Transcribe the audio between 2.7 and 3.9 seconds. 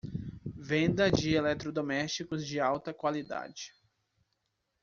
qualidade